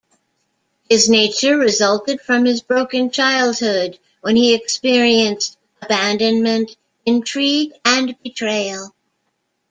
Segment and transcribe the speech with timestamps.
[0.89, 8.95] His nature resulted from his broken childhood, when he experienced abandonment, intrigue and betrayal.